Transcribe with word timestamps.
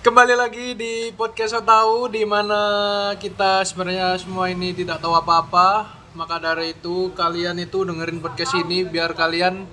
Kembali 0.00 0.32
lagi 0.32 0.72
di 0.72 1.12
podcast 1.12 1.60
Tahu 1.60 2.08
di 2.08 2.24
mana 2.24 2.56
kita 3.20 3.60
sebenarnya 3.68 4.16
semua 4.16 4.48
ini 4.48 4.72
tidak 4.72 4.96
tahu 4.96 5.12
apa-apa. 5.12 5.92
Maka 6.16 6.40
dari 6.40 6.72
itu 6.72 7.12
kalian 7.12 7.60
itu 7.60 7.84
dengerin 7.84 8.16
podcast 8.24 8.56
ini 8.56 8.80
biar 8.88 9.12
kalian 9.12 9.68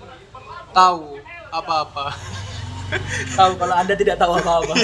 tahu 0.75 1.15
apa-apa. 1.47 2.11
tahu 3.39 3.55
kalau 3.55 3.75
anda 3.79 3.95
tidak 3.95 4.19
tahu 4.19 4.35
apa-apa 4.35 4.75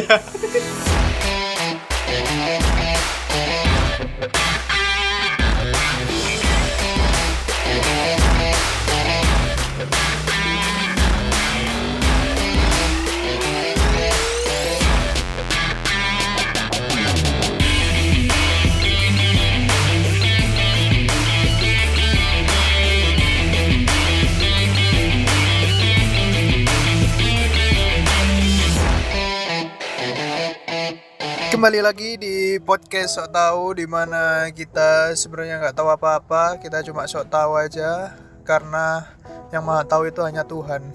Kembali 31.54 31.86
lagi 31.86 32.18
di 32.18 32.58
podcast 32.58 33.22
Sok 33.22 33.30
Tahu 33.30 33.78
di 33.78 33.86
mana 33.86 34.50
kita 34.50 35.14
sebenarnya 35.14 35.62
nggak 35.62 35.78
tahu 35.78 35.86
apa-apa, 35.86 36.58
kita 36.58 36.82
cuma 36.82 37.06
sok 37.06 37.30
tahu 37.30 37.54
aja 37.54 38.18
karena 38.42 39.06
yang 39.54 39.62
maha 39.62 39.86
tahu 39.86 40.10
itu 40.10 40.18
hanya 40.26 40.42
Tuhan. 40.42 40.82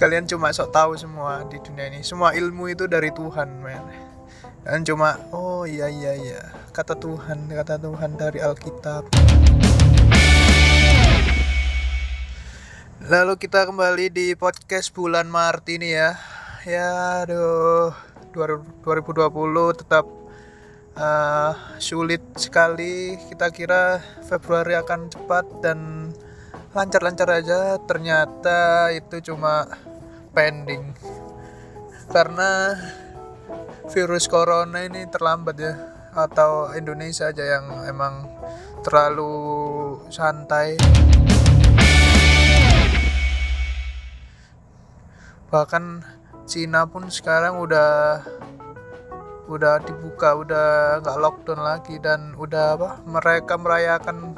Kalian 0.00 0.24
cuma 0.24 0.48
sok 0.56 0.72
tahu 0.72 0.96
semua 0.96 1.44
di 1.44 1.60
dunia 1.60 1.92
ini. 1.92 2.00
Semua 2.00 2.32
ilmu 2.32 2.72
itu 2.72 2.88
dari 2.88 3.12
Tuhan, 3.12 3.60
men. 3.60 3.84
Dan 4.64 4.80
cuma 4.88 5.20
oh 5.36 5.68
iya 5.68 5.92
iya 5.92 6.16
iya, 6.16 6.40
kata 6.72 6.96
Tuhan, 6.96 7.52
kata 7.52 7.76
Tuhan 7.76 8.16
dari 8.16 8.40
Alkitab. 8.40 9.04
Lalu 13.04 13.36
kita 13.36 13.68
kembali 13.68 14.08
di 14.08 14.32
podcast 14.32 14.96
bulan 14.96 15.28
Maret 15.28 15.68
ini 15.76 15.92
ya. 15.92 16.35
Ya, 16.66 17.22
aduh, 17.22 17.94
2020 18.34 19.78
tetap 19.78 20.02
uh, 20.98 21.54
sulit 21.78 22.18
sekali. 22.34 23.14
Kita 23.30 23.54
kira 23.54 24.02
Februari 24.26 24.74
akan 24.74 25.06
cepat 25.06 25.46
dan 25.62 26.10
lancar-lancar 26.74 27.38
aja. 27.38 27.78
Ternyata 27.86 28.90
itu 28.90 29.30
cuma 29.30 29.70
pending. 30.34 30.90
Karena 32.10 32.74
virus 33.94 34.26
corona 34.26 34.82
ini 34.82 35.06
terlambat 35.06 35.56
ya 35.62 35.74
atau 36.18 36.74
Indonesia 36.74 37.30
aja 37.30 37.46
yang 37.46 37.86
emang 37.86 38.26
terlalu 38.82 39.30
santai. 40.10 40.74
bahkan 45.46 46.02
Cina 46.46 46.86
pun 46.86 47.10
sekarang 47.10 47.58
udah 47.58 48.22
udah 49.50 49.82
dibuka 49.82 50.34
udah 50.38 50.98
nggak 51.02 51.18
lockdown 51.18 51.62
lagi 51.62 51.98
dan 51.98 52.34
udah 52.38 52.78
apa 52.78 52.90
mereka 53.06 53.54
merayakan 53.58 54.34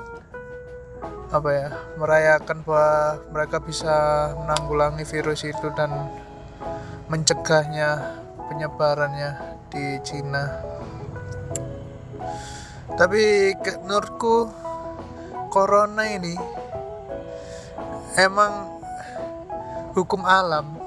apa 1.29 1.51
ya 1.53 1.69
merayakan 2.01 2.65
bahwa 2.65 3.21
mereka 3.29 3.61
bisa 3.61 3.97
menanggulangi 4.41 5.05
virus 5.05 5.45
itu 5.45 5.69
dan 5.77 5.93
mencegahnya 7.13 8.21
penyebarannya 8.49 9.61
di 9.69 10.01
Cina. 10.01 10.65
Tapi 12.97 13.53
menurutku 13.85 14.49
corona 15.53 16.09
ini 16.09 16.33
emang 18.17 18.81
hukum 19.93 20.25
alam 20.25 20.78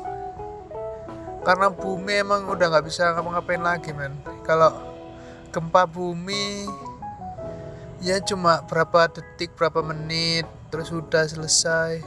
karena 1.42 1.74
bumi 1.74 2.22
emang 2.22 2.46
udah 2.46 2.70
nggak 2.70 2.86
bisa 2.86 3.18
ngapa-ngapain 3.18 3.62
lagi 3.62 3.92
men. 3.98 4.14
Kalau 4.46 4.70
gempa 5.50 5.90
bumi 5.90 6.70
ya 8.02 8.22
cuma 8.22 8.66
berapa 8.66 9.10
detik 9.10 9.54
berapa 9.58 9.82
menit 9.82 10.46
terus 10.70 10.94
udah 10.94 11.26
selesai. 11.26 12.02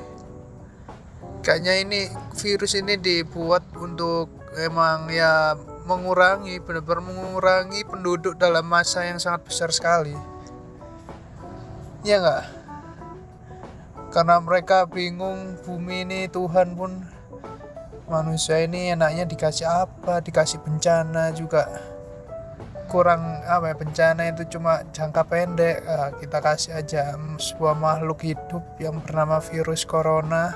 Kayaknya 1.45 1.75
ini 1.85 2.01
virus 2.41 2.73
ini 2.79 2.97
dibuat 2.97 3.67
untuk 3.77 4.33
emang 4.57 5.11
ya 5.13 5.59
mengurangi 5.85 6.57
benar-benar 6.65 7.05
mengurangi 7.05 7.85
penduduk 7.85 8.41
dalam 8.41 8.65
masa 8.65 9.05
yang 9.05 9.21
sangat 9.21 9.45
besar 9.45 9.69
sekali. 9.75 10.17
Ya 12.07 12.23
nggak? 12.23 12.45
Karena 14.15 14.39
mereka 14.39 14.87
bingung 14.87 15.59
bumi 15.67 16.07
ini 16.07 16.21
Tuhan 16.31 16.79
pun 16.79 17.14
manusia 18.05 18.61
ini 18.61 18.93
enaknya 18.93 19.25
dikasih 19.25 19.65
apa 19.65 20.21
dikasih 20.21 20.61
bencana 20.61 21.33
juga. 21.33 21.67
Kurang 22.85 23.43
apa 23.49 23.73
ya 23.73 23.77
bencana 23.81 24.23
itu 24.31 24.45
cuma 24.55 24.85
jangka 24.93 25.25
pendek. 25.27 25.83
Nah, 25.83 26.11
kita 26.21 26.39
kasih 26.39 26.73
aja 26.79 27.17
sebuah 27.41 27.75
makhluk 27.75 28.23
hidup 28.23 28.63
yang 28.79 29.01
bernama 29.01 29.41
virus 29.41 29.89
corona. 29.89 30.53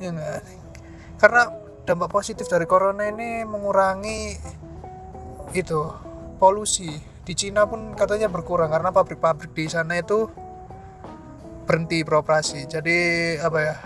Ya 0.00 0.12
enggak? 0.12 0.44
Karena 1.20 1.42
dampak 1.84 2.08
positif 2.12 2.48
dari 2.48 2.64
corona 2.64 3.08
ini 3.08 3.44
mengurangi 3.44 4.38
itu 5.56 5.80
polusi. 6.38 6.88
Di 7.20 7.36
Cina 7.36 7.68
pun 7.68 7.92
katanya 7.92 8.32
berkurang 8.32 8.72
karena 8.72 8.88
pabrik-pabrik 8.94 9.52
di 9.52 9.68
sana 9.68 10.00
itu 10.00 10.30
berhenti 11.70 12.02
beroperasi. 12.02 12.66
Jadi 12.66 12.98
apa 13.38 13.58
ya 13.62 13.78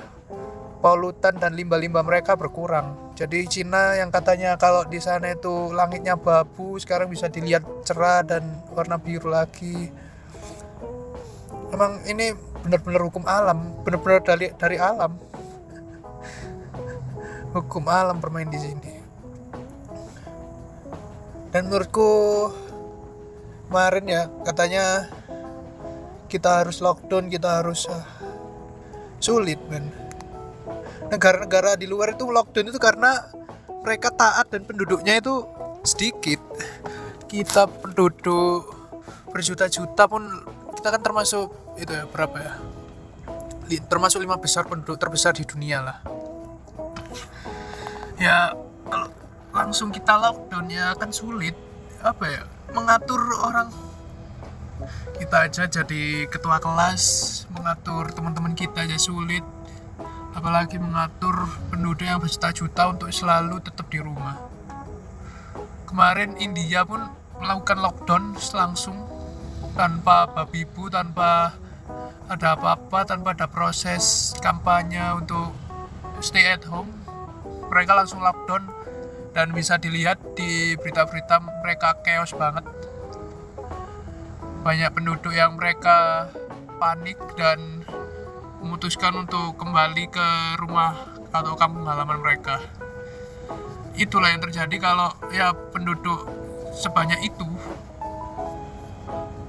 polutan 0.81 1.37
dan 1.37 1.53
limbah-limbah 1.53 2.01
mereka 2.01 2.33
berkurang. 2.33 3.13
Jadi 3.13 3.45
Cina 3.45 4.01
yang 4.01 4.09
katanya 4.09 4.57
kalau 4.57 4.89
di 4.89 4.97
sana 5.05 5.37
itu 5.37 5.69
langitnya 5.69 6.17
babu 6.17 6.81
sekarang 6.81 7.13
bisa 7.13 7.29
dilihat 7.29 7.61
cerah 7.85 8.25
dan 8.25 8.41
warna 8.73 8.97
biru 8.97 9.29
lagi. 9.29 9.93
Emang 11.77 12.01
ini 12.09 12.33
benar-benar 12.65 13.05
hukum 13.05 13.29
alam 13.29 13.77
benar-benar 13.85 14.25
dari 14.25 14.49
dari 14.57 14.81
alam. 14.81 15.21
Hukum 17.53 17.85
alam 17.85 18.17
bermain 18.17 18.49
di 18.49 18.57
sini. 18.57 18.93
Dan 21.53 21.69
menurutku 21.69 22.49
kemarin 23.69 24.05
ya 24.09 24.23
katanya 24.43 25.13
kita 26.35 26.67
harus 26.67 26.83
lockdown 26.83 27.31
kita 27.31 27.63
harus 27.63 27.87
uh, 27.87 28.03
sulit 29.23 29.63
men 29.71 29.87
negara-negara 31.15 31.79
di 31.79 31.87
luar 31.87 32.19
itu 32.19 32.27
lockdown 32.27 32.75
itu 32.75 32.81
karena 32.83 33.23
mereka 33.85 34.09
taat 34.11 34.49
dan 34.49 34.65
penduduknya 34.65 35.21
itu 35.21 35.45
sedikit. 35.85 36.41
Kita 37.29 37.69
penduduk 37.69 38.73
berjuta-juta 39.29 40.09
pun 40.09 40.25
kita 40.75 40.89
kan 40.89 41.03
termasuk 41.05 41.53
itu 41.77 41.93
ya 41.93 42.09
berapa 42.09 42.37
ya? 42.41 42.53
Termasuk 43.85 44.25
lima 44.25 44.41
besar 44.41 44.65
penduduk 44.65 44.97
terbesar 44.97 45.37
di 45.37 45.45
dunia 45.45 45.85
lah. 45.85 45.99
Ya 48.17 48.57
kalau 48.89 49.13
langsung 49.53 49.93
kita 49.93 50.17
lockdown 50.17 50.73
ya 50.73 50.97
akan 50.97 51.11
sulit. 51.13 51.55
Apa 52.01 52.25
ya? 52.25 52.43
Mengatur 52.73 53.21
orang 53.45 53.69
kita 55.17 55.47
aja 55.47 55.65
jadi 55.71 56.27
ketua 56.27 56.59
kelas 56.59 57.03
mengatur 57.53 58.11
teman-teman 58.13 58.53
kita 58.57 58.85
aja 58.85 58.99
sulit. 58.99 59.43
Apalagi 60.35 60.83
mengatur 60.83 61.47
penduduk 61.71 62.05
yang 62.05 62.19
berjuta-juta 62.19 62.91
untuk 62.91 63.09
selalu 63.15 63.63
tetap 63.63 63.87
di 63.87 64.03
rumah. 64.03 64.35
Kemarin 65.87 66.35
India 66.43 66.83
pun 66.83 67.07
melakukan 67.39 67.79
lockdown 67.79 68.35
langsung 68.55 68.99
tanpa 69.79 70.27
babi 70.31 70.67
ibu 70.67 70.91
tanpa 70.91 71.55
ada 72.27 72.57
apa-apa 72.57 73.05
tanpa 73.05 73.37
ada 73.37 73.47
proses 73.47 74.35
kampanye 74.43 75.03
untuk 75.15 75.55
stay 76.19 76.51
at 76.51 76.67
home. 76.67 76.91
Mereka 77.71 77.95
langsung 77.95 78.19
lockdown 78.19 78.67
dan 79.35 79.51
bisa 79.51 79.79
dilihat 79.79 80.19
di 80.39 80.79
berita-berita 80.79 81.43
mereka 81.63 81.99
chaos 82.07 82.35
banget 82.35 82.65
banyak 84.65 84.89
penduduk 84.97 85.37
yang 85.37 85.61
mereka 85.61 86.33
panik 86.81 87.21
dan 87.37 87.85
memutuskan 88.65 89.13
untuk 89.13 89.61
kembali 89.61 90.09
ke 90.09 90.29
rumah 90.57 90.97
atau 91.29 91.53
kampung 91.53 91.85
halaman 91.85 92.17
mereka. 92.25 92.65
Itulah 93.93 94.33
yang 94.33 94.41
terjadi 94.41 94.73
kalau 94.81 95.13
ya 95.29 95.53
penduduk 95.53 96.25
sebanyak 96.73 97.29
itu 97.29 97.45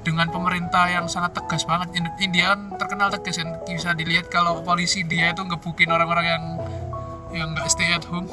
dengan 0.04 0.28
pemerintah 0.28 0.92
yang 0.92 1.08
sangat 1.08 1.40
tegas 1.40 1.64
banget. 1.64 1.96
In- 1.96 2.20
India 2.20 2.52
terkenal 2.76 3.08
tegas 3.08 3.40
kan 3.40 3.56
bisa 3.64 3.96
dilihat 3.96 4.28
kalau 4.28 4.68
polisi 4.68 5.08
dia 5.08 5.32
itu 5.32 5.48
ngebukin 5.48 5.96
orang-orang 5.96 6.28
yang 6.28 6.44
yang 7.32 7.48
nggak 7.56 7.72
stay 7.72 7.88
at 7.96 8.04
home. 8.04 8.28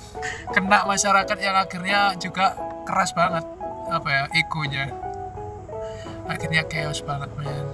Kena 0.54 0.84
masyarakat 0.84 1.38
yang 1.40 1.56
akhirnya 1.56 2.12
juga 2.20 2.52
keras 2.84 3.16
banget 3.16 3.48
apa 3.88 4.08
ya 4.12 4.24
egonya 4.36 5.07
akhirnya 6.28 6.62
chaos 6.68 7.00
banget 7.02 7.32
men. 7.40 7.66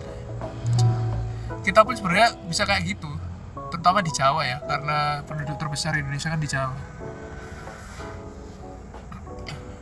Kita 1.66 1.82
pun 1.82 1.98
sebenarnya 1.98 2.38
bisa 2.46 2.62
kayak 2.64 2.86
gitu 2.86 3.10
terutama 3.74 3.98
di 4.06 4.14
Jawa 4.14 4.46
ya 4.46 4.62
karena 4.62 5.26
penduduk 5.26 5.58
terbesar 5.58 5.98
Indonesia 5.98 6.30
kan 6.30 6.38
di 6.38 6.46
Jawa. 6.46 6.76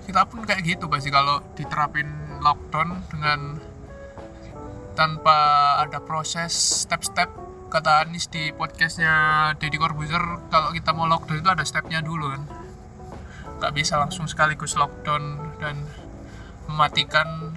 Kita 0.08 0.24
pun 0.24 0.42
kayak 0.48 0.64
gitu 0.64 0.88
pasti 0.88 1.12
kalau 1.12 1.44
diterapin 1.52 2.08
lockdown 2.40 2.88
dengan 3.12 3.60
tanpa 4.96 5.36
ada 5.80 6.00
proses 6.00 6.52
step-step 6.84 7.28
kata 7.72 8.04
Anis 8.04 8.28
di 8.28 8.52
podcastnya 8.52 9.48
Deddy 9.56 9.80
Corbuzier 9.80 10.20
kalau 10.52 10.72
kita 10.76 10.92
mau 10.92 11.08
lockdown 11.08 11.40
itu 11.40 11.50
ada 11.52 11.64
stepnya 11.64 12.04
dulu 12.04 12.32
kan. 12.32 12.42
Nggak 13.60 13.72
bisa 13.72 13.96
langsung 14.00 14.28
sekaligus 14.28 14.76
lockdown 14.76 15.56
dan 15.60 15.80
mematikan 16.68 17.52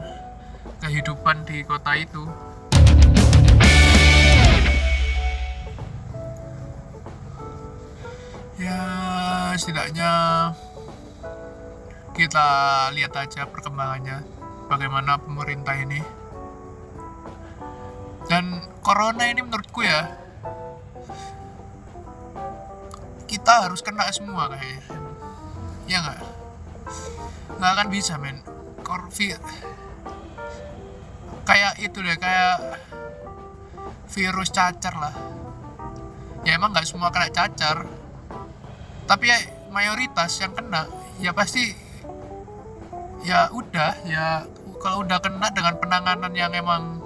kehidupan 0.85 1.49
di 1.49 1.65
kota 1.65 1.97
itu. 1.97 2.29
Ya 8.61 8.79
setidaknya 9.57 10.11
kita 12.13 12.47
lihat 12.93 13.17
aja 13.17 13.49
perkembangannya 13.49 14.21
bagaimana 14.69 15.17
pemerintah 15.17 15.73
ini. 15.73 16.05
Dan 18.29 18.61
corona 18.85 19.25
ini 19.25 19.41
menurutku 19.41 19.81
ya 19.81 20.05
kita 23.25 23.65
harus 23.65 23.81
kena 23.81 24.05
semua 24.13 24.53
kayaknya. 24.53 24.85
Ya 25.89 25.97
nggak? 26.05 26.21
Nggak 27.57 27.71
akan 27.73 27.87
bisa 27.89 28.21
men. 28.21 28.37
Corvi 28.85 29.33
kayak 31.45 31.77
itu 31.79 32.01
deh 32.01 32.17
kayak 32.17 32.81
virus 34.09 34.49
cacar 34.49 34.93
lah. 34.97 35.15
Ya 36.41 36.57
emang 36.57 36.73
nggak 36.73 36.89
semua 36.89 37.13
kena 37.13 37.29
cacar. 37.29 37.85
Tapi 39.05 39.25
ya 39.29 39.37
mayoritas 39.69 40.33
yang 40.41 40.57
kena 40.57 40.89
ya 41.21 41.31
pasti 41.31 41.71
ya 43.21 43.49
udah 43.53 43.91
ya 44.05 44.45
kalau 44.81 45.05
udah 45.05 45.17
kena 45.21 45.49
dengan 45.53 45.77
penanganan 45.77 46.33
yang 46.33 46.53
emang 46.53 47.01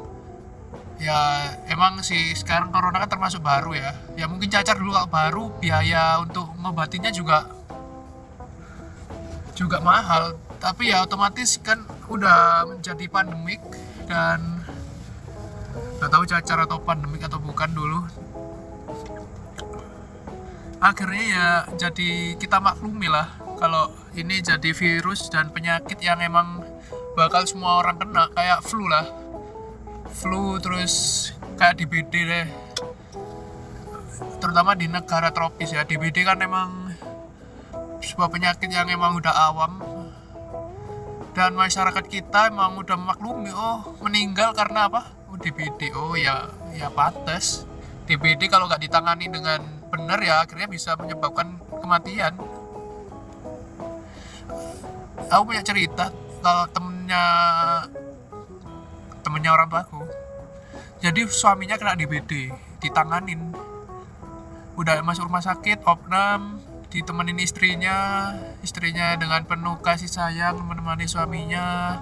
ya 0.99 1.47
emang 1.71 2.03
sih 2.03 2.35
sekarang 2.35 2.71
corona 2.71 3.03
kan 3.03 3.11
termasuk 3.11 3.43
baru 3.43 3.75
ya. 3.75 3.91
Ya 4.15 4.25
mungkin 4.31 4.47
cacar 4.47 4.79
dulu 4.79 4.95
kalau 4.95 5.09
baru 5.11 5.43
biaya 5.59 6.19
untuk 6.23 6.47
ngobatinya 6.59 7.11
juga 7.11 7.47
juga 9.55 9.83
mahal. 9.83 10.39
Tapi 10.59 10.91
ya 10.91 11.03
otomatis 11.03 11.59
kan 11.59 11.83
udah 12.11 12.67
menjadi 12.67 13.07
pandemik 13.07 13.63
dan 14.09 14.65
nggak 16.01 16.09
tahu 16.09 16.25
cacar 16.25 16.65
atau 16.65 16.81
pandemik 16.81 17.21
atau 17.29 17.37
bukan 17.37 17.69
dulu. 17.69 18.01
Akhirnya 20.81 21.23
ya 21.29 21.47
jadi 21.77 22.33
kita 22.39 22.57
maklumi 22.57 23.05
lah 23.05 23.29
kalau 23.61 23.93
ini 24.17 24.41
jadi 24.41 24.73
virus 24.73 25.29
dan 25.29 25.53
penyakit 25.53 26.01
yang 26.01 26.17
emang 26.25 26.65
bakal 27.13 27.45
semua 27.45 27.85
orang 27.85 28.01
kena 28.01 28.33
kayak 28.33 28.65
flu 28.65 28.89
lah. 28.89 29.05
Flu 30.09 30.57
terus 30.57 31.29
kayak 31.61 31.77
DBD 31.77 32.13
deh. 32.25 32.47
Terutama 34.41 34.73
di 34.73 34.89
negara 34.89 35.29
tropis 35.29 35.75
ya 35.75 35.85
DBD 35.85 36.25
kan 36.25 36.41
emang 36.41 36.95
sebuah 37.99 38.31
penyakit 38.31 38.71
yang 38.71 38.87
emang 38.87 39.19
udah 39.19 39.35
awam 39.51 39.98
dan 41.39 41.55
masyarakat 41.55 42.03
kita 42.11 42.51
emang 42.51 42.75
udah 42.75 42.99
memaklumi 42.99 43.47
oh 43.55 43.95
meninggal 44.03 44.51
karena 44.51 44.91
apa? 44.91 45.07
Oh 45.31 45.39
DBD 45.39 45.95
oh 45.95 46.11
ya 46.19 46.51
ya 46.75 46.91
pantas 46.91 47.63
DBD 48.11 48.51
kalau 48.51 48.67
nggak 48.67 48.83
ditangani 48.83 49.31
dengan 49.31 49.63
benar 49.87 50.19
ya 50.19 50.43
akhirnya 50.43 50.67
bisa 50.67 50.99
menyebabkan 50.99 51.55
kematian. 51.79 52.35
Aku 55.31 55.47
punya 55.47 55.63
cerita 55.63 56.11
kalau 56.43 56.67
temennya 56.75 57.23
temennya 59.23 59.55
orang 59.55 59.71
tuaku. 59.71 60.03
Jadi 60.99 61.23
suaminya 61.31 61.79
kena 61.79 61.95
DBD 61.95 62.51
ditanganin. 62.83 63.55
Udah 64.75 64.99
masuk 65.07 65.31
rumah 65.31 65.39
sakit 65.39 65.87
opnam 65.87 66.59
ditemenin 66.89 67.37
istrinya 67.37 68.33
istrinya 68.65 69.13
dengan 69.13 69.45
penuh 69.45 69.77
kasih 69.81 70.09
sayang 70.09 70.57
menemani 70.65 71.05
suaminya. 71.05 72.01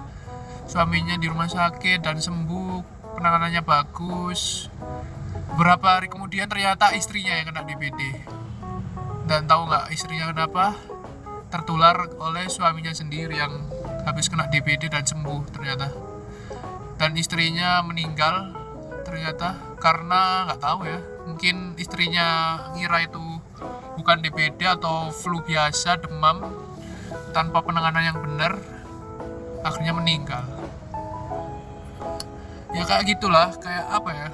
Suaminya 0.68 1.16
di 1.16 1.28
rumah 1.28 1.48
sakit 1.48 2.04
dan 2.04 2.20
sembuh 2.20 2.84
penanganannya 3.16 3.62
bagus. 3.64 4.68
Beberapa 5.56 5.96
hari 5.96 6.12
kemudian 6.12 6.48
ternyata 6.48 6.92
istrinya 6.92 7.32
yang 7.36 7.48
kena 7.52 7.64
DBD 7.64 8.00
dan 9.28 9.44
tahu 9.44 9.68
nggak 9.68 9.92
istrinya 9.92 10.32
kenapa? 10.32 10.72
Tertular 11.52 12.08
oleh 12.16 12.48
suaminya 12.48 12.92
sendiri 12.96 13.36
yang 13.36 13.52
habis 14.08 14.32
kena 14.32 14.48
DBD 14.48 14.88
dan 14.88 15.04
sembuh 15.04 15.52
ternyata. 15.52 15.92
Dan 16.96 17.12
istrinya 17.16 17.84
meninggal 17.84 18.56
ternyata 19.04 19.76
karena 19.76 20.48
nggak 20.48 20.60
tahu 20.64 20.80
ya. 20.88 21.00
Mungkin 21.28 21.76
istrinya 21.76 22.26
ngira 22.72 23.04
itu 23.04 23.27
bukan 23.98 24.22
DBD 24.22 24.62
atau 24.62 25.10
flu 25.10 25.42
biasa 25.42 25.98
demam 25.98 26.38
tanpa 27.34 27.58
penanganan 27.66 28.14
yang 28.14 28.18
benar 28.22 28.54
akhirnya 29.66 29.92
meninggal. 29.92 30.46
Ya 32.70 32.86
kayak 32.86 33.04
gitulah 33.10 33.50
kayak 33.58 33.86
apa 33.90 34.10
ya? 34.14 34.28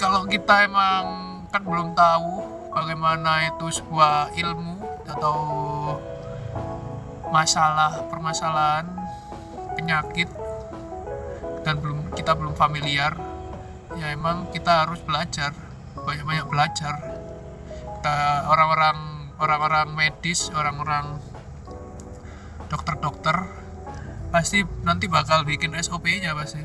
Kalau 0.00 0.24
kita 0.24 0.64
emang 0.64 1.04
kan 1.52 1.62
belum 1.62 1.92
tahu 1.92 2.32
bagaimana 2.72 3.48
itu 3.48 3.80
sebuah 3.80 4.32
ilmu 4.36 4.76
atau 5.08 5.38
masalah 7.32 8.04
permasalahan 8.08 8.86
penyakit 9.76 10.28
dan 11.64 11.80
belum 11.80 12.12
kita 12.12 12.36
belum 12.36 12.54
familiar 12.54 13.16
ya 13.96 14.12
emang 14.12 14.46
kita 14.52 14.84
harus 14.84 15.00
belajar 15.02 15.56
banyak-banyak 15.96 16.46
belajar 16.46 17.15
kita 18.06 18.46
orang-orang 18.54 18.98
orang-orang 19.42 19.90
medis 19.98 20.54
orang-orang 20.54 21.18
dokter-dokter 22.70 23.50
pasti 24.30 24.62
nanti 24.86 25.10
bakal 25.10 25.42
bikin 25.42 25.74
SOP-nya 25.74 26.30
pasti. 26.38 26.62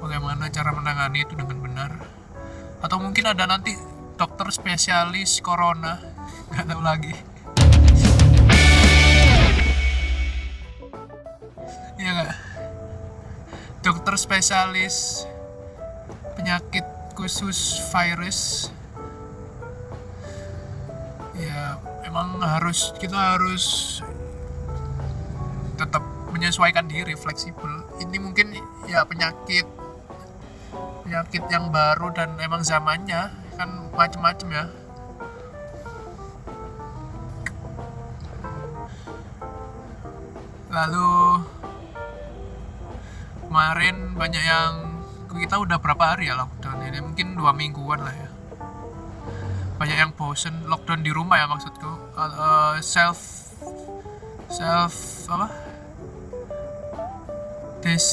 Bagaimana 0.00 0.48
cara 0.48 0.72
menangani 0.72 1.28
itu 1.28 1.36
dengan 1.36 1.60
benar. 1.60 2.00
Atau 2.80 2.96
mungkin 2.96 3.28
ada 3.28 3.44
nanti 3.44 3.76
dokter 4.16 4.48
spesialis 4.48 5.44
corona 5.44 6.00
nggak 6.48 6.64
tahu 6.64 6.80
lagi. 6.80 7.12
Ya 12.00 12.10
nggak? 12.24 12.32
Dokter 13.84 14.16
spesialis 14.16 15.28
penyakit 16.40 16.88
khusus 17.12 17.84
virus 17.92 18.72
emang 22.04 22.38
harus 22.40 22.92
kita 23.00 23.34
harus 23.34 23.98
tetap 25.74 26.04
menyesuaikan 26.30 26.86
diri 26.86 27.16
fleksibel. 27.16 27.68
Ini 27.98 28.16
mungkin 28.20 28.54
ya 28.86 29.02
penyakit 29.08 29.66
penyakit 31.04 31.42
yang 31.50 31.68
baru 31.68 32.10
dan 32.14 32.36
emang 32.40 32.62
zamannya 32.64 33.32
kan 33.56 33.70
macem-macem 33.94 34.48
ya. 34.52 34.66
Lalu 40.74 41.10
kemarin 43.46 43.96
banyak 44.18 44.42
yang 44.42 44.72
kita 45.34 45.58
udah 45.58 45.78
berapa 45.78 46.14
hari 46.14 46.30
ya 46.30 46.34
lockdown 46.34 46.82
ini? 46.82 46.98
Mungkin 46.98 47.38
dua 47.38 47.54
mingguan 47.54 48.02
lah 48.02 48.14
ya 48.14 48.33
banyak 49.84 50.00
yang 50.00 50.16
bosen 50.16 50.64
lockdown 50.64 51.04
di 51.04 51.12
rumah 51.12 51.36
ya 51.36 51.44
maksudku. 51.44 52.16
Uh, 52.16 52.80
self 52.80 53.52
self 54.48 54.96
apa? 55.28 55.52
This 57.84 58.06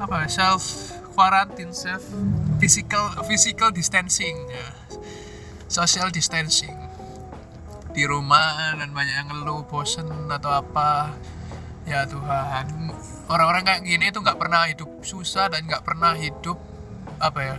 apa 0.00 0.24
ya, 0.24 0.28
self 0.32 0.64
quarantine 1.12 1.76
self 1.76 2.00
physical 2.56 3.04
physical 3.28 3.68
distancing 3.68 4.32
ya. 4.48 4.72
Social 5.68 6.08
distancing. 6.08 6.72
Di 7.92 8.08
rumah 8.08 8.80
dan 8.80 8.96
banyak 8.96 9.12
yang 9.12 9.28
ngeluh 9.28 9.68
bosen 9.68 10.08
atau 10.32 10.56
apa. 10.56 11.12
Ya 11.84 12.08
Tuhan. 12.08 12.96
Orang-orang 13.28 13.60
kayak 13.60 13.84
gini 13.84 14.08
tuh 14.08 14.24
nggak 14.24 14.40
pernah 14.40 14.64
hidup 14.64 14.88
susah 15.04 15.52
dan 15.52 15.68
nggak 15.68 15.84
pernah 15.84 16.16
hidup 16.16 16.56
apa 17.20 17.40
ya 17.44 17.56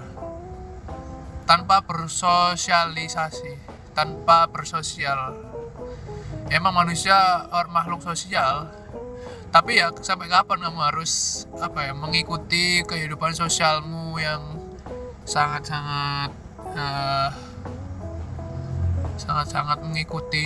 tanpa 1.48 1.82
bersosialisasi 1.82 3.56
tanpa 3.96 4.46
bersosial. 4.52 5.34
Emang 6.54 6.76
manusia 6.76 7.50
or 7.50 7.72
makhluk 7.74 8.06
sosial 8.06 8.70
tapi 9.48 9.80
ya 9.80 9.90
sampai 9.96 10.28
kapan 10.28 10.60
kamu 10.60 10.80
harus 10.84 11.44
apa 11.64 11.88
ya 11.90 11.94
mengikuti 11.96 12.84
kehidupan 12.84 13.32
sosialmu 13.32 14.20
yang 14.20 14.44
sangat-sangat 15.24 16.36
eh, 16.76 17.30
sangat-sangat 19.18 19.82
mengikuti 19.88 20.46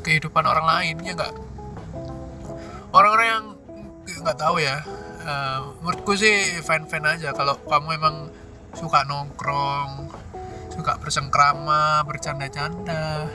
kehidupan 0.00 0.48
orang 0.48 0.64
lain 0.64 0.96
ya 1.04 1.12
enggak 1.12 1.32
orang-orang 2.90 3.28
yang 3.28 3.44
nggak 4.24 4.38
tahu 4.40 4.56
ya 4.58 4.80
eh, 5.22 5.58
menurutku 5.84 6.16
sih 6.16 6.60
fan-fan 6.64 7.04
aja. 7.04 7.30
Kalau 7.36 7.56
kamu 7.68 8.00
emang 8.00 8.16
suka 8.74 9.06
nongkrong 9.06 10.10
suka 10.70 10.96
bersengkrama 11.02 12.06
bercanda-canda. 12.06 13.28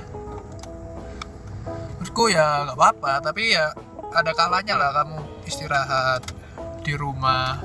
Menurutku 2.00 2.32
ya 2.32 2.66
nggak 2.66 2.78
apa-apa 2.78 3.14
tapi 3.22 3.54
ya 3.54 3.70
ada 4.16 4.32
kalanya 4.32 4.80
lah 4.80 4.90
kamu 4.96 5.20
istirahat 5.46 6.24
di 6.82 6.94
rumah. 6.96 7.62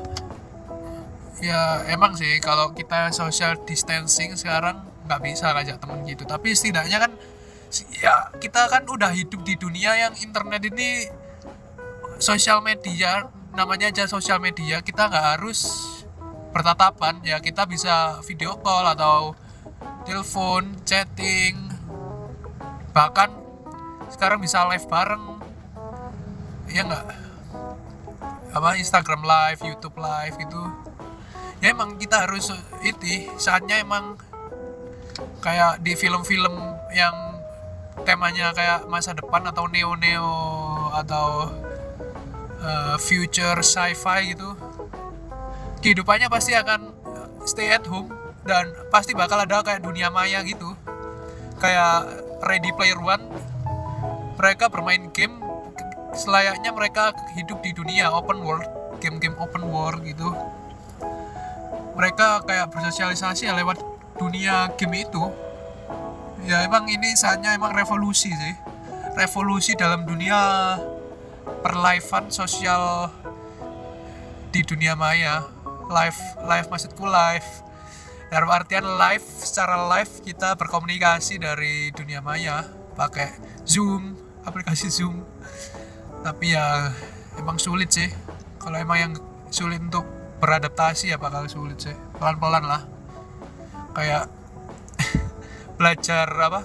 Ya 1.41 1.81
emang 1.89 2.13
sih 2.19 2.37
kalau 2.45 2.77
kita 2.77 3.15
social 3.17 3.57
distancing 3.65 4.37
sekarang 4.37 4.85
nggak 5.09 5.21
bisa 5.25 5.57
ngajak 5.57 5.81
temen 5.81 6.05
gitu. 6.05 6.29
Tapi 6.29 6.53
setidaknya 6.53 7.09
kan 7.09 7.13
ya 8.03 8.35
kita 8.43 8.67
kan 8.67 8.83
udah 8.85 9.15
hidup 9.15 9.47
di 9.47 9.55
dunia 9.55 9.95
yang 9.97 10.13
internet 10.21 10.67
ini 10.67 11.07
sosial 12.21 12.61
media 12.61 13.31
namanya 13.57 13.91
aja 13.91 14.05
sosial 14.07 14.39
media 14.43 14.83
kita 14.83 15.09
nggak 15.09 15.27
harus 15.39 16.00
bertatapan 16.51 17.23
ya 17.23 17.39
kita 17.39 17.67
bisa 17.67 18.19
video 18.27 18.59
call 18.59 18.87
atau 18.91 19.39
telepon 20.03 20.75
chatting 20.83 21.71
bahkan 22.91 23.31
sekarang 24.11 24.43
bisa 24.43 24.67
live 24.67 24.87
bareng. 24.91 25.39
Ya 26.71 26.83
nggak? 26.87 27.07
Apa 28.51 28.75
Instagram 28.79 29.23
live 29.23 29.61
YouTube 29.63 29.97
live 29.99 30.35
gitu. 30.39 30.63
Ya 31.63 31.71
emang 31.71 31.95
kita 32.01 32.27
harus 32.27 32.51
itu 32.83 33.31
saatnya 33.39 33.79
emang 33.79 34.19
kayak 35.45 35.79
di 35.85 35.95
film-film 35.95 36.55
yang 36.91 37.15
temanya 38.03 38.51
kayak 38.57 38.89
masa 38.89 39.13
depan 39.13 39.45
atau 39.45 39.69
neo-neo 39.69 40.33
atau 40.97 41.53
uh, 42.65 42.97
future 42.97 43.61
sci-fi 43.61 44.33
gitu 44.33 44.57
kehidupannya 45.81 46.29
pasti 46.29 46.53
akan 46.53 46.93
stay 47.49 47.73
at 47.73 47.85
home 47.89 48.13
dan 48.45 48.73
pasti 48.93 49.17
bakal 49.17 49.41
ada 49.41 49.65
kayak 49.65 49.85
dunia 49.85 50.13
maya 50.13 50.45
gitu. 50.45 50.77
Kayak 51.61 52.09
Ready 52.45 52.73
Player 52.73 53.01
One 53.01 53.25
mereka 54.41 54.73
bermain 54.73 55.13
game 55.13 55.37
selayaknya 56.17 56.73
mereka 56.73 57.13
hidup 57.37 57.61
di 57.61 57.77
dunia 57.77 58.09
open 58.09 58.41
world 58.41 58.65
game-game 59.01 59.37
open 59.41 59.65
world 59.69 60.05
gitu. 60.05 60.33
Mereka 61.97 62.45
kayak 62.49 62.73
bersosialisasi 62.73 63.49
lewat 63.53 63.81
dunia 64.17 64.73
game 64.77 65.05
itu. 65.05 65.25
Ya 66.45 66.65
emang 66.65 66.89
ini 66.89 67.13
saatnya 67.17 67.57
emang 67.57 67.73
revolusi 67.77 68.33
sih. 68.33 68.55
Revolusi 69.17 69.77
dalam 69.77 70.09
dunia 70.09 70.77
perlivean 71.61 72.33
sosial 72.33 73.13
di 74.49 74.65
dunia 74.65 74.97
maya 74.97 75.60
live 75.91 76.19
live 76.47 76.67
maksudku 76.71 77.03
live 77.03 77.49
dalam 78.31 78.47
artian 78.47 78.87
live 78.87 79.27
secara 79.27 79.75
live 79.99 80.23
kita 80.23 80.55
berkomunikasi 80.55 81.43
dari 81.43 81.91
dunia 81.91 82.23
maya 82.23 82.63
pakai 82.95 83.35
zoom 83.67 84.31
aplikasi 84.45 84.89
zoom. 84.89 85.25
Tapi 86.21 86.55
ya 86.55 86.93
emang 87.41 87.57
sulit 87.57 87.93
sih. 87.93 88.09
Kalau 88.61 88.77
emang 88.77 88.99
yang 88.99 89.13
sulit 89.49 89.81
untuk 89.81 90.05
beradaptasi 90.41 91.13
ya 91.13 91.17
bakal 91.21 91.49
sulit 91.49 91.81
sih. 91.81 91.97
Pelan-pelan 92.17 92.65
lah. 92.65 92.83
Kayak 93.97 94.29
belajar 95.81 96.29
apa? 96.29 96.63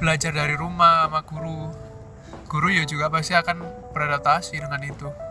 Belajar 0.00 0.32
dari 0.32 0.56
rumah 0.56 1.08
sama 1.08 1.20
guru. 1.24 1.72
Guru 2.48 2.68
ya 2.70 2.84
juga 2.84 3.08
pasti 3.08 3.34
akan 3.34 3.90
beradaptasi 3.92 4.60
dengan 4.60 4.82
itu 4.84 5.23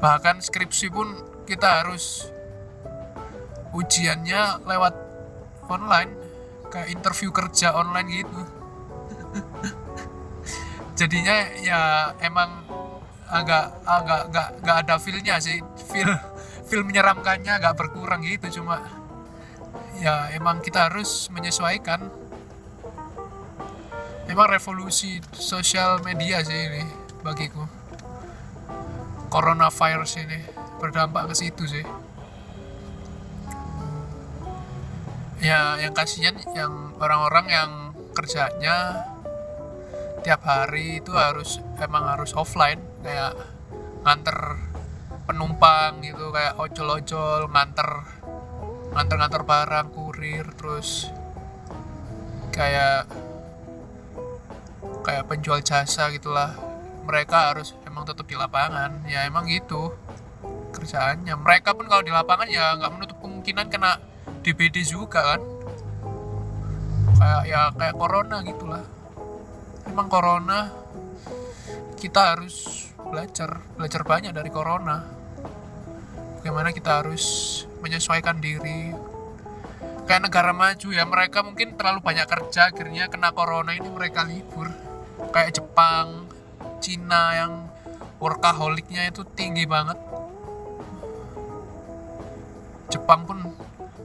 bahkan 0.00 0.40
skripsi 0.40 0.88
pun 0.88 1.12
kita 1.44 1.84
harus 1.84 2.32
ujiannya 3.76 4.64
lewat 4.64 4.94
online 5.68 6.10
kayak 6.72 6.88
interview 6.88 7.30
kerja 7.30 7.76
online 7.76 8.08
gitu. 8.08 8.40
Jadinya 10.98 11.36
ya 11.60 11.80
emang 12.24 12.64
agak 13.30 13.78
agak 13.86 14.22
gak, 14.32 14.48
gak 14.64 14.76
ada 14.88 14.96
feelnya 14.96 15.36
sih. 15.38 15.60
Feel 15.92 16.10
feel 16.66 16.82
menyeramkannya 16.82 17.60
agak 17.60 17.76
berkurang 17.76 18.24
gitu 18.24 18.60
cuma 18.60 18.82
ya 20.00 20.32
emang 20.32 20.64
kita 20.64 20.88
harus 20.88 21.28
menyesuaikan. 21.28 22.08
Emang 24.30 24.46
revolusi 24.46 25.18
sosial 25.34 26.00
media 26.06 26.38
sih 26.46 26.54
ini 26.54 26.86
bagiku 27.26 27.79
coronavirus 29.30 30.26
ini 30.26 30.42
berdampak 30.82 31.30
ke 31.30 31.34
situ 31.38 31.64
sih. 31.70 31.86
Ya 35.40 35.80
yang 35.80 35.96
kasihan 35.96 36.36
yang 36.52 36.98
orang-orang 37.00 37.46
yang 37.48 37.70
kerjanya 38.12 39.06
tiap 40.20 40.44
hari 40.44 41.00
itu 41.00 41.16
harus 41.16 41.64
emang 41.80 42.04
harus 42.04 42.36
offline 42.36 42.82
kayak 43.00 43.32
nganter 44.04 44.60
penumpang 45.24 46.04
gitu 46.04 46.28
kayak 46.28 46.60
ojol-ojol 46.60 47.48
nganter 47.48 48.04
nganter-nganter 48.92 49.42
barang 49.46 49.88
kurir 49.96 50.44
terus 50.58 51.08
kayak 52.52 53.08
kayak 55.00 55.24
penjual 55.24 55.64
jasa 55.64 56.12
gitulah. 56.12 56.52
Mereka 57.08 57.54
harus 57.54 57.72
emang 57.90 58.06
tetap 58.06 58.24
di 58.30 58.38
lapangan. 58.38 59.02
Ya 59.10 59.26
emang 59.26 59.50
gitu 59.50 59.92
kerjaannya. 60.70 61.34
Mereka 61.34 61.74
pun 61.74 61.90
kalau 61.90 62.06
di 62.06 62.14
lapangan 62.14 62.46
ya 62.46 62.78
nggak 62.78 62.92
menutup 62.94 63.18
kemungkinan 63.18 63.66
kena 63.66 63.98
DBD 64.46 64.86
juga 64.86 65.34
kan. 65.34 65.42
Kayak 67.18 67.42
ya 67.50 67.60
kayak 67.74 67.94
corona 67.98 68.36
gitulah. 68.46 68.84
Emang 69.90 70.06
corona 70.06 70.70
kita 71.98 72.32
harus 72.32 72.88
belajar 72.96 73.60
belajar 73.74 74.02
banyak 74.06 74.32
dari 74.32 74.48
corona. 74.48 75.04
Bagaimana 76.40 76.72
kita 76.72 77.04
harus 77.04 77.24
menyesuaikan 77.84 78.40
diri. 78.40 78.96
Kayak 80.08 80.26
negara 80.26 80.50
maju 80.50 80.88
ya 80.90 81.04
mereka 81.06 81.44
mungkin 81.44 81.76
terlalu 81.76 82.00
banyak 82.02 82.26
kerja 82.26 82.72
akhirnya 82.72 83.12
kena 83.12 83.36
corona 83.36 83.76
ini 83.76 83.86
mereka 83.92 84.24
libur. 84.24 84.72
Kayak 85.30 85.60
Jepang 85.60 86.26
Cina 86.80 87.36
yang 87.36 87.69
workaholicnya 88.20 89.08
itu 89.08 89.24
tinggi 89.34 89.64
banget. 89.64 89.96
Jepang 92.92 93.24
pun 93.24 93.38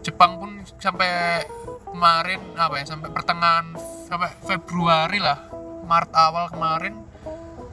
Jepang 0.02 0.38
pun 0.38 0.62
sampai 0.78 1.42
kemarin 1.90 2.40
apa 2.56 2.82
ya 2.82 2.86
sampai 2.86 3.10
pertengahan 3.10 3.74
sampai 4.06 4.30
Februari 4.46 5.18
lah 5.18 5.50
Maret 5.86 6.12
awal 6.14 6.46
kemarin 6.54 6.94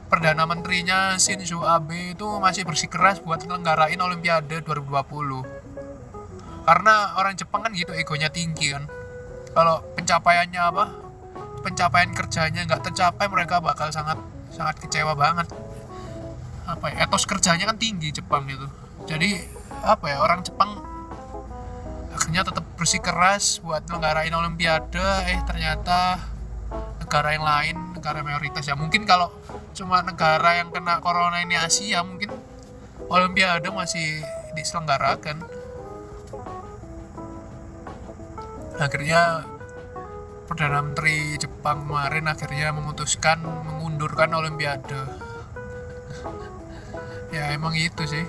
Perdana 0.09 0.45
Menterinya 0.45 1.17
Shinzo 1.17 1.61
Abe 1.65 2.17
itu 2.17 2.25
masih 2.41 2.65
bersikeras 2.65 3.21
buat 3.21 3.41
menyelenggarain 3.45 3.97
Olimpiade 4.01 4.61
2020 4.65 5.63
karena 6.63 7.19
orang 7.19 7.35
Jepang 7.35 7.61
kan 7.65 7.75
gitu 7.75 7.91
egonya 7.91 8.31
tinggi 8.31 8.71
kan. 8.71 8.87
Kalau 9.53 9.83
pencapaiannya 9.93 10.61
apa 10.61 10.85
pencapaian 11.61 12.11
kerjanya 12.11 12.65
nggak 12.65 12.89
tercapai 12.91 13.25
mereka 13.29 13.59
bakal 13.61 13.91
sangat 13.91 14.17
sangat 14.51 14.79
kecewa 14.85 15.13
banget 15.15 15.49
apa 16.63 16.95
ya 16.95 17.03
etos 17.03 17.27
kerjanya 17.27 17.67
kan 17.67 17.77
tinggi 17.77 18.15
Jepang 18.15 18.47
itu. 18.47 18.67
Jadi 19.03 19.43
apa 19.83 20.05
ya 20.07 20.23
orang 20.23 20.43
Jepang 20.47 20.79
akhirnya 22.13 22.47
tetap 22.47 22.63
bersikeras 22.79 23.59
buat 23.59 23.83
menyelenggarain 23.87 24.31
Olimpiade. 24.31 25.07
Eh 25.27 25.39
ternyata 25.43 26.23
negara 27.03 27.35
yang 27.35 27.45
lain 27.45 27.75
negara 27.97 28.23
mayoritas. 28.23 28.63
Ya 28.65 28.75
mungkin 28.79 29.03
kalau 29.03 29.31
cuma 29.75 30.01
negara 30.01 30.61
yang 30.61 30.71
kena 30.71 31.03
corona 31.03 31.43
ini 31.43 31.59
Asia 31.59 32.01
mungkin 32.01 32.31
Olimpiade 33.11 33.67
masih 33.69 34.23
diselenggarakan. 34.55 35.43
Akhirnya 38.79 39.45
Perdana 40.43 40.83
Menteri 40.83 41.39
Jepang 41.39 41.87
kemarin 41.87 42.27
akhirnya 42.27 42.75
memutuskan 42.75 43.39
mengundurkan 43.41 44.31
Olimpiade. 44.35 45.22
Ya 47.33 47.49
emang 47.49 47.73
itu 47.73 48.05
sih. 48.05 48.21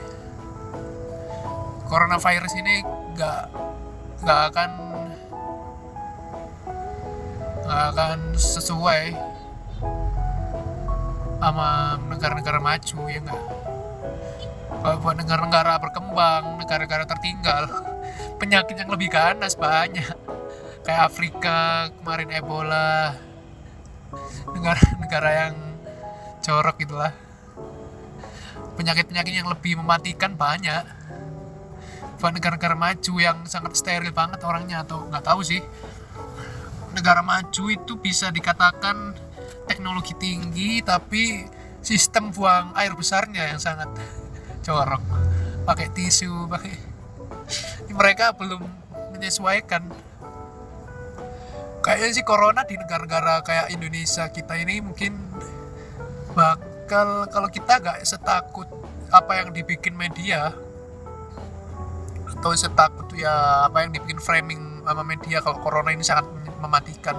Coronavirus 1.85 2.53
ini 2.57 2.81
nggak 3.13 3.43
nggak 4.25 4.41
akan 4.49 4.71
nggak 7.65 7.83
akan 7.93 8.19
sesuai 8.33 9.13
sama 11.37 12.01
negara-negara 12.09 12.57
maju 12.65 12.99
ya 13.13 13.21
nggak? 13.21 13.43
Kalau 14.73 14.97
buat 15.05 15.17
negara-negara 15.21 15.77
berkembang 15.77 16.57
negara-negara 16.57 17.05
tertinggal 17.05 17.69
penyakit 18.41 18.81
yang 18.81 18.89
lebih 18.89 19.13
ganas 19.13 19.53
banyak. 19.61 20.17
Kayak 20.85 21.13
Afrika 21.13 21.93
kemarin 22.01 22.33
Ebola. 22.33 23.21
Negara-negara 24.53 25.31
yang 25.45 25.55
jorok 26.45 26.77
gitulah 26.81 27.13
penyakit-penyakit 28.75 29.35
yang 29.35 29.49
lebih 29.49 29.79
mematikan 29.79 30.35
banyak. 30.35 30.85
Buat 32.19 32.33
negara-negara 32.35 32.75
maju 32.79 33.15
yang 33.21 33.45
sangat 33.45 33.77
steril 33.77 34.11
banget 34.15 34.41
orangnya 34.43 34.83
atau 34.83 35.07
nggak 35.09 35.25
tahu 35.25 35.41
sih. 35.45 35.61
Negara 36.95 37.21
maju 37.27 37.65
itu 37.71 37.93
bisa 37.99 38.31
dikatakan 38.31 39.15
teknologi 39.67 40.15
tinggi 40.15 40.81
tapi 40.85 41.45
sistem 41.85 42.33
buang 42.33 42.73
air 42.79 42.97
besarnya 42.97 43.51
yang 43.53 43.61
sangat 43.61 43.91
corok 44.65 45.05
pakai 45.69 45.89
tisu 45.93 46.49
pakai 46.49 46.73
mereka 47.99 48.33
belum 48.33 48.63
menyesuaikan. 49.13 49.85
Kayaknya 51.85 52.17
sih 52.17 52.25
corona 52.25 52.65
di 52.65 52.81
negara-negara 52.81 53.45
kayak 53.45 53.69
Indonesia 53.77 54.33
kita 54.33 54.57
ini 54.57 54.81
mungkin 54.81 55.13
bakal 56.33 56.74
kalau 56.87 57.49
kita 57.49 57.81
nggak 57.81 58.05
setakut 58.05 58.69
apa 59.11 59.43
yang 59.43 59.55
dibikin 59.55 59.95
media 59.95 60.53
atau 62.35 62.51
setakut 62.53 63.09
ya 63.17 63.65
apa 63.65 63.87
yang 63.87 63.95
dibikin 63.95 64.21
framing 64.21 64.83
sama 64.85 65.01
media 65.01 65.41
kalau 65.41 65.61
corona 65.65 65.95
ini 65.95 66.05
sangat 66.05 66.29
mematikan 66.61 67.17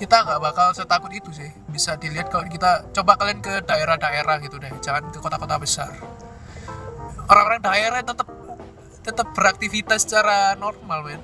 kita 0.00 0.24
nggak 0.24 0.40
bakal 0.40 0.72
setakut 0.72 1.12
itu 1.12 1.28
sih. 1.28 1.52
Bisa 1.68 2.00
dilihat 2.00 2.32
kalau 2.32 2.48
kita 2.48 2.88
coba 2.96 3.20
kalian 3.20 3.44
ke 3.44 3.60
daerah-daerah 3.68 4.40
gitu 4.40 4.56
deh 4.56 4.72
jangan 4.80 5.12
ke 5.12 5.20
kota-kota 5.20 5.60
besar. 5.60 5.92
Orang-orang 7.28 7.60
daerah 7.60 8.00
tetap 8.00 8.28
tetap 9.04 9.28
beraktivitas 9.36 10.08
secara 10.08 10.56
normal 10.56 11.04
men. 11.04 11.22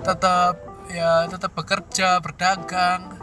Tetap 0.00 0.56
ya 0.88 1.28
tetap 1.28 1.52
bekerja 1.52 2.16
berdagang 2.24 3.19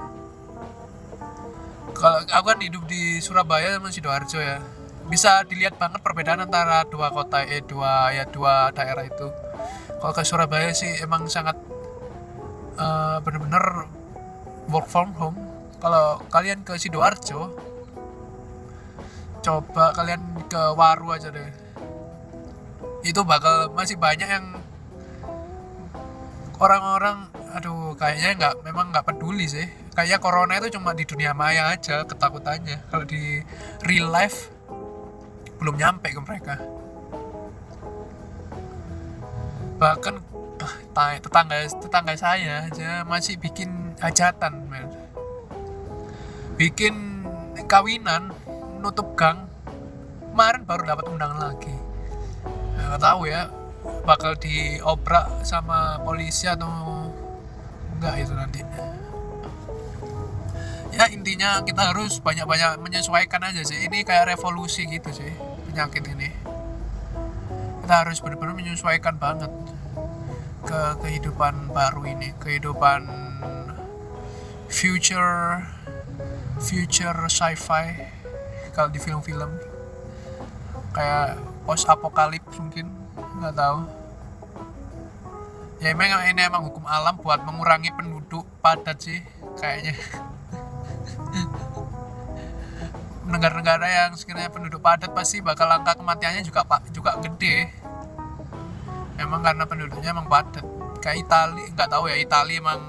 kalau 1.98 2.22
aku 2.24 2.46
kan 2.54 2.60
hidup 2.62 2.84
di 2.86 3.18
Surabaya 3.20 3.82
sama 3.82 3.90
sidoarjo 3.90 4.40
ya. 4.40 4.62
Bisa 5.08 5.42
dilihat 5.48 5.80
banget 5.80 6.04
perbedaan 6.04 6.44
antara 6.46 6.84
dua 6.86 7.10
kota 7.10 7.42
eh 7.42 7.64
dua 7.64 8.14
ya 8.14 8.28
dua 8.30 8.70
daerah 8.72 9.04
itu. 9.04 9.28
Kalau 9.98 10.14
ke 10.14 10.22
Surabaya 10.22 10.70
sih 10.78 11.02
emang 11.02 11.26
sangat 11.26 11.58
uh, 12.78 13.18
bener-bener 13.26 13.90
work 14.70 14.86
from 14.86 15.16
home. 15.18 15.38
Kalau 15.82 16.22
kalian 16.30 16.62
ke 16.62 16.78
sidoarjo 16.78 17.56
coba 19.42 19.96
kalian 19.96 20.22
ke 20.52 20.62
Waru 20.76 21.16
aja 21.16 21.34
deh. 21.34 21.50
Itu 23.02 23.24
bakal 23.24 23.72
masih 23.74 23.96
banyak 23.96 24.28
yang 24.28 24.60
orang-orang 26.60 27.30
aduh 27.58 27.98
kayaknya 27.98 28.30
nggak 28.38 28.54
memang 28.70 28.94
nggak 28.94 29.06
peduli 29.10 29.50
sih. 29.50 29.66
Kayaknya 29.98 30.18
corona 30.22 30.54
itu 30.62 30.78
cuma 30.78 30.94
di 30.94 31.10
dunia 31.10 31.34
maya 31.34 31.74
aja 31.74 32.06
ketakutannya. 32.06 32.86
Kalau 32.94 33.06
di 33.10 33.42
real 33.82 34.14
life 34.14 34.54
belum 35.58 35.74
nyampe 35.74 36.14
ke 36.14 36.22
mereka. 36.22 36.62
Bahkan 39.82 40.16
ah, 40.62 41.18
tetangga 41.18 41.58
tetangga 41.66 42.14
saya 42.14 42.70
aja 42.70 43.02
masih 43.10 43.42
bikin 43.42 43.98
hajatan 43.98 44.70
men. 44.70 44.86
Bikin 46.62 47.26
kawinan 47.66 48.38
nutup 48.86 49.18
gang. 49.18 49.50
Kemarin 50.30 50.62
baru 50.70 50.86
dapat 50.86 51.06
undangan 51.10 51.42
lagi. 51.42 51.74
Nggak 52.78 53.02
tahu 53.02 53.26
ya 53.26 53.50
bakal 54.06 54.38
diobrak 54.38 55.42
sama 55.42 55.98
polisi 56.06 56.46
atau 56.46 56.97
enggak 57.98 58.14
itu 58.22 58.34
nanti. 58.38 58.62
Ya 60.98 61.06
intinya 61.14 61.62
kita 61.62 61.94
harus 61.94 62.18
banyak-banyak 62.22 62.82
menyesuaikan 62.82 63.42
aja 63.46 63.62
sih. 63.62 63.86
Ini 63.86 64.02
kayak 64.02 64.34
revolusi 64.34 64.86
gitu 64.90 65.10
sih 65.14 65.30
penyakit 65.70 66.06
ini. 66.10 66.30
Kita 67.86 68.06
harus 68.06 68.22
benar-benar 68.22 68.58
menyesuaikan 68.58 69.18
banget 69.22 69.50
ke 70.66 70.82
kehidupan 71.00 71.72
baru 71.72 72.04
ini 72.04 72.36
kehidupan 72.44 73.08
future 74.68 75.64
future 76.60 77.30
sci-fi 77.30 77.94
kalau 78.74 78.90
di 78.90 78.98
film-film. 78.98 79.54
Kayak 80.98 81.38
post 81.66 81.86
apokalips 81.86 82.58
mungkin 82.58 82.90
nggak 83.38 83.54
tahu 83.54 83.97
ya 85.78 85.94
emang 85.94 86.10
ini 86.26 86.42
emang 86.42 86.66
hukum 86.66 86.82
alam 86.90 87.22
buat 87.22 87.46
mengurangi 87.46 87.94
penduduk 87.94 88.46
padat 88.66 88.98
sih 88.98 89.22
kayaknya. 89.62 89.94
Negara-negara 93.28 93.86
yang 93.86 94.18
sekiranya 94.18 94.50
penduduk 94.50 94.82
padat 94.82 95.14
pasti 95.14 95.44
bakal 95.44 95.70
angka 95.70 96.00
kematiannya 96.02 96.42
juga 96.42 96.66
pak 96.66 96.90
juga 96.90 97.14
gede. 97.22 97.70
Emang 99.22 99.46
karena 99.46 99.70
penduduknya 99.70 100.10
emang 100.18 100.26
padat. 100.26 100.66
Kayak 100.98 101.30
Italia 101.30 101.66
nggak 101.70 101.90
tahu 101.94 102.10
ya 102.10 102.18
Italia 102.18 102.58
emang 102.58 102.82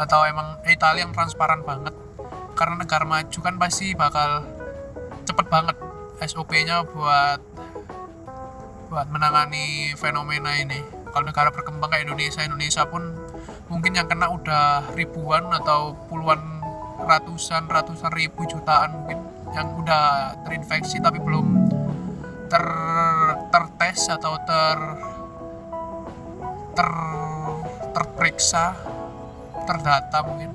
atau 0.00 0.24
emang 0.24 0.56
Italia 0.64 1.04
yang 1.04 1.12
transparan 1.12 1.60
banget. 1.68 1.92
Karena 2.56 2.80
negara 2.80 3.04
maju 3.04 3.38
kan 3.44 3.60
pasti 3.60 3.92
bakal 3.92 4.48
cepet 5.28 5.46
banget 5.52 5.76
SOP-nya 6.24 6.84
buat 6.88 7.40
buat 8.88 9.06
menangani 9.06 9.94
fenomena 9.94 10.58
ini 10.58 10.99
kalau 11.10 11.26
negara 11.28 11.50
berkembang 11.50 11.90
kayak 11.90 12.06
Indonesia 12.08 12.42
Indonesia 12.42 12.82
pun 12.86 13.14
mungkin 13.66 13.94
yang 13.94 14.06
kena 14.06 14.30
udah 14.30 14.94
ribuan 14.94 15.50
atau 15.50 15.94
puluhan 16.08 16.38
ratusan 17.04 17.66
ratusan 17.66 18.12
ribu 18.14 18.46
jutaan 18.46 18.94
mungkin 18.94 19.18
yang 19.50 19.74
udah 19.74 20.36
terinfeksi 20.46 21.02
tapi 21.02 21.18
belum 21.18 21.46
ter 22.50 22.66
tertes 23.50 24.10
atau 24.10 24.34
ter 24.42 24.78
ter 26.74 26.90
terperiksa 27.90 28.74
terdata 29.66 30.18
mungkin. 30.26 30.50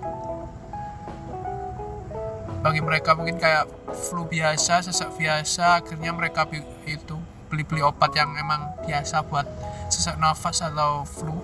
Bagi 2.65 2.81
mereka 2.81 3.13
mungkin 3.13 3.37
kayak 3.37 3.69
flu 3.93 4.25
biasa 4.25 4.81
sesak 4.81 5.13
biasa 5.15 5.85
akhirnya 5.85 6.11
mereka 6.11 6.49
itu 6.83 7.15
beli-beli 7.55 7.79
obat 7.79 8.11
yang 8.11 8.35
emang 8.35 8.75
biasa 8.83 9.23
buat 9.31 9.47
sesak 9.87 10.19
nafas 10.19 10.59
atau 10.59 11.07
flu. 11.07 11.39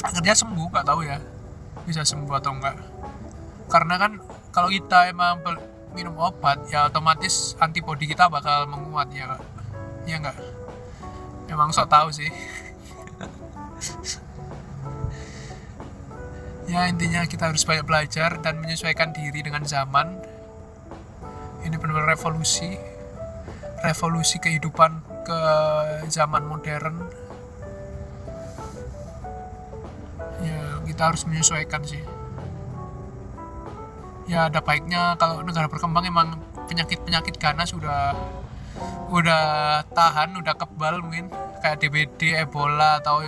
Akhirnya 0.00 0.32
sembuh 0.32 0.72
nggak 0.72 0.86
tahu 0.88 1.04
ya 1.04 1.20
bisa 1.84 2.02
sembuh 2.02 2.34
atau 2.40 2.50
enggak 2.50 2.76
karena 3.70 3.94
kan 3.94 4.12
kalau 4.50 4.66
kita 4.66 5.06
emang 5.06 5.38
minum 5.94 6.18
obat 6.18 6.66
ya 6.66 6.90
otomatis 6.90 7.54
antibodi 7.62 8.10
kita 8.10 8.26
bakal 8.26 8.66
menguat 8.66 9.06
ya 9.14 9.30
kak 9.30 9.42
ya 10.06 10.16
enggak 10.18 10.36
emang 11.46 11.70
sok 11.70 11.88
tahu 11.90 12.08
sih. 12.10 12.30
Ya 16.66 16.90
intinya 16.90 17.22
kita 17.22 17.46
harus 17.46 17.62
banyak 17.62 17.86
belajar 17.86 18.42
dan 18.42 18.58
menyesuaikan 18.58 19.14
diri 19.14 19.38
dengan 19.38 19.62
zaman. 19.62 20.18
Ini 21.62 21.78
benar-benar 21.78 22.18
revolusi 22.18 22.74
revolusi 23.84 24.40
kehidupan 24.40 25.04
ke 25.26 25.40
zaman 26.08 26.46
modern. 26.46 26.96
Ya 30.40 30.80
kita 30.86 31.02
harus 31.12 31.26
menyesuaikan 31.26 31.82
sih. 31.84 32.00
Ya 34.26 34.50
ada 34.50 34.58
baiknya 34.62 35.14
kalau 35.20 35.42
negara 35.42 35.70
berkembang 35.70 36.06
emang 36.06 36.38
penyakit-penyakit 36.66 37.38
ganas 37.38 37.70
udah 37.74 38.14
udah 39.10 39.44
tahan 39.92 40.34
udah 40.38 40.54
kebal 40.56 41.02
mungkin. 41.02 41.30
Kayak 41.62 41.82
DBD, 41.82 42.38
Ebola 42.38 43.02
atau 43.02 43.24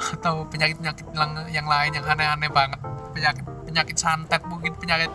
atau 0.00 0.48
penyakit-penyakit 0.48 1.06
yang 1.52 1.66
lain 1.68 1.90
yang 1.94 2.06
aneh-aneh 2.06 2.50
banget. 2.50 2.80
Penyakit 3.14 3.44
penyakit 3.66 3.96
santet 3.98 4.42
mungkin 4.46 4.74
penyakit 4.78 5.10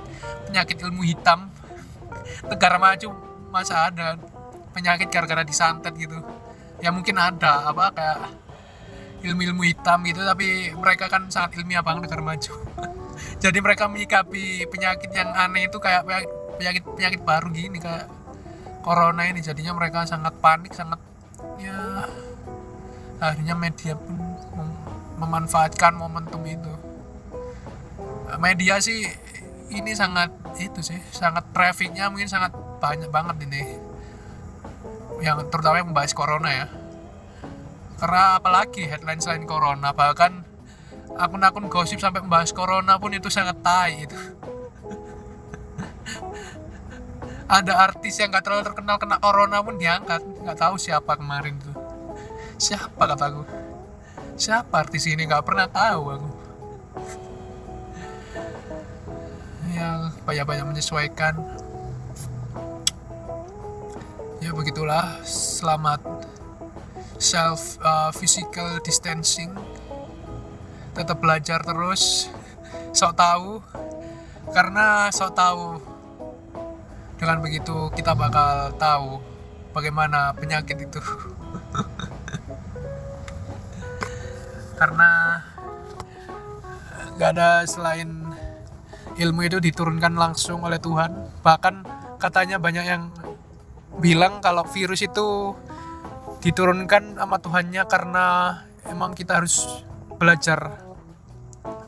penyakit 0.47 0.77
ilmu 0.83 1.03
hitam. 1.03 1.51
Negara 2.51 2.79
maju 2.79 3.09
masa 3.51 3.87
ada 3.87 4.19
penyakit 4.75 5.07
gara-gara 5.07 5.47
disantet 5.47 5.95
gitu. 5.95 6.19
Ya 6.83 6.91
mungkin 6.91 7.15
ada 7.15 7.71
apa 7.71 7.95
kayak 7.95 8.19
ilmu-ilmu 9.23 9.63
hitam 9.63 10.03
gitu 10.03 10.21
tapi 10.21 10.75
mereka 10.75 11.07
kan 11.07 11.31
sangat 11.31 11.55
ilmiah 11.55 11.79
banget 11.79 12.11
negara 12.11 12.21
maju. 12.21 12.53
Jadi 13.43 13.57
mereka 13.63 13.87
menyikapi 13.87 14.67
penyakit 14.67 15.09
yang 15.15 15.31
aneh 15.31 15.71
itu 15.71 15.79
kayak 15.79 16.03
penyakit 16.59 16.83
penyakit 16.83 17.21
baru 17.23 17.47
gini 17.55 17.79
kayak 17.79 18.11
corona 18.83 19.23
ini. 19.23 19.39
Jadinya 19.39 19.71
mereka 19.71 20.03
sangat 20.03 20.35
panik 20.43 20.75
sangat 20.75 20.99
ya 21.55 22.03
akhirnya 23.23 23.55
media 23.55 23.95
pun 23.95 24.19
mem- 24.59 24.79
memanfaatkan 25.23 25.95
momentum 25.95 26.43
itu. 26.43 26.73
Media 28.35 28.83
sih 28.83 29.07
ini 29.71 29.95
sangat 29.97 30.29
itu 30.61 30.79
sih 30.83 30.99
sangat 31.09 31.49
trafficnya 31.55 32.11
mungkin 32.11 32.29
sangat 32.29 32.53
banyak 32.77 33.09
banget 33.09 33.49
ini 33.49 33.61
yang 35.23 35.39
terutama 35.47 35.79
yang 35.79 35.89
membahas 35.91 36.11
corona 36.15 36.49
ya. 36.51 36.65
Karena 37.95 38.39
apalagi 38.39 38.83
headline 38.83 39.23
selain 39.23 39.47
corona 39.47 39.95
bahkan 39.95 40.43
akun-akun 41.15 41.71
gosip 41.71 42.03
sampai 42.03 42.19
membahas 42.19 42.51
corona 42.51 42.99
pun 42.99 43.15
itu 43.15 43.31
sangat 43.31 43.55
tai 43.63 44.03
itu. 44.03 44.15
Ada 47.55 47.77
artis 47.91 48.19
yang 48.19 48.33
gak 48.33 48.43
terlalu 48.43 48.63
terkenal 48.67 48.97
kena 48.99 49.17
corona 49.21 49.63
pun 49.63 49.79
diangkat. 49.79 50.19
Nggak 50.43 50.59
tahu 50.59 50.75
siapa 50.75 51.15
kemarin 51.15 51.55
tuh. 51.61 51.75
Siapa 52.55 53.03
kataku 53.03 53.43
siapa 54.35 54.83
artis 54.83 55.07
ini? 55.07 55.23
Nggak 55.23 55.45
pernah 55.47 55.67
tahu 55.71 56.03
aku. 56.11 56.29
Ya 59.75 60.07
banyak-banyak 60.23 60.71
menyesuaikan 60.71 61.35
begitulah. 64.55 65.19
Selamat 65.27 65.99
self 67.19 67.75
uh, 67.83 68.07
physical 68.15 68.79
distancing. 68.79 69.51
Tetap 70.95 71.19
belajar 71.19 71.59
terus. 71.59 72.31
Sok 72.95 73.19
tahu. 73.19 73.59
Karena 74.55 75.11
sok 75.11 75.35
tahu 75.35 75.83
dengan 77.19 77.43
begitu 77.43 77.91
kita 77.91 78.15
bakal 78.15 78.71
tahu 78.79 79.19
bagaimana 79.75 80.31
penyakit 80.31 80.87
itu. 80.87 81.03
Karena 84.79 85.43
nggak 87.19 87.29
ada 87.35 87.67
selain 87.67 88.07
ilmu 89.19 89.43
itu 89.43 89.59
diturunkan 89.59 90.15
langsung 90.15 90.63
oleh 90.63 90.79
Tuhan. 90.79 91.43
Bahkan 91.43 91.75
katanya 92.23 92.55
banyak 92.55 92.87
yang 92.87 93.11
bilang 93.99 94.43
kalau 94.43 94.67
virus 94.67 95.03
itu 95.03 95.55
diturunkan 96.43 97.17
sama 97.17 97.37
Tuhannya 97.41 97.83
karena 97.89 98.25
emang 98.85 99.17
kita 99.17 99.41
harus 99.41 99.65
belajar 100.19 100.77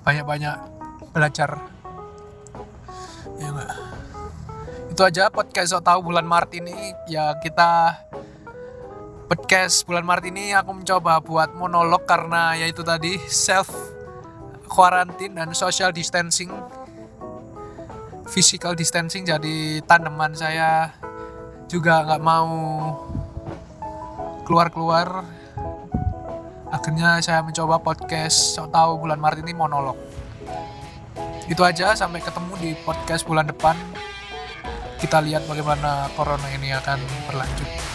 banyak-banyak 0.01 0.55
belajar. 1.11 1.61
Ya 3.37 3.53
enggak. 3.53 3.71
Itu 4.89 5.01
aja 5.05 5.29
podcast 5.29 5.75
sok 5.75 5.85
tahu 5.85 6.09
bulan 6.09 6.25
Maret 6.25 6.57
ini. 6.57 6.73
Ya 7.05 7.37
kita 7.37 8.01
podcast 9.29 9.85
bulan 9.85 10.07
Maret 10.07 10.25
ini 10.31 10.55
aku 10.55 10.73
mencoba 10.73 11.21
buat 11.21 11.53
monolog 11.53 12.07
karena 12.09 12.57
ya 12.57 12.65
itu 12.65 12.81
tadi 12.81 13.19
self 13.29 13.69
quarantine 14.65 15.37
dan 15.37 15.53
social 15.53 15.93
distancing. 15.93 16.49
Physical 18.27 18.73
distancing 18.73 19.23
jadi 19.23 19.85
tanaman 19.85 20.35
saya 20.35 20.91
juga 21.67 22.03
nggak 22.07 22.23
mau 22.23 22.49
keluar-keluar. 24.47 25.27
Akhirnya 26.67 27.19
saya 27.23 27.43
mencoba 27.43 27.79
podcast 27.79 28.55
sok 28.55 28.71
tahu 28.71 29.07
bulan 29.07 29.19
Maret 29.19 29.43
ini 29.43 29.55
monolog. 29.55 29.95
Itu 31.47 31.63
aja 31.63 31.95
sampai 31.95 32.19
ketemu 32.19 32.53
di 32.59 32.69
podcast 32.83 33.23
bulan 33.23 33.47
depan. 33.47 33.75
Kita 34.99 35.23
lihat 35.23 35.47
bagaimana 35.47 36.11
corona 36.15 36.47
ini 36.51 36.73
akan 36.73 36.99
berlanjut 37.29 37.86